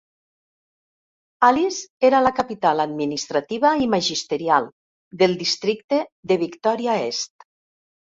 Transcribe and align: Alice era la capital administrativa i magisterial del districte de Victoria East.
Alice 1.47 2.07
era 2.09 2.21
la 2.29 2.31
capital 2.39 2.83
administrativa 2.87 3.75
i 3.85 3.91
magisterial 3.95 4.69
del 5.23 5.41
districte 5.47 6.05
de 6.33 6.43
Victoria 6.49 7.01
East. 7.09 7.51